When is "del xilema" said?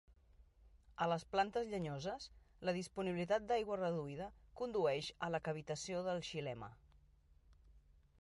6.09-6.71